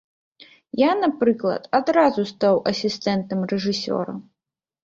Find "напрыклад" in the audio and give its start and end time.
1.01-1.69